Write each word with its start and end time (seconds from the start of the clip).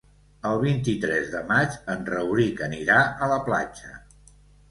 El 0.51 0.55
vint-i-tres 0.61 1.27
de 1.33 1.41
maig 1.51 1.75
en 1.95 2.01
Rauric 2.09 2.65
anirà 2.69 2.97
a 3.27 3.31
la 3.35 3.39
platja. 3.51 3.93